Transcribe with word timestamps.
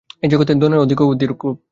এই 0.23 0.29
জগতে 0.31 0.51
ধনের 0.55 0.79
অধিকারও 0.79 1.09
ঐরূপ। 1.11 1.41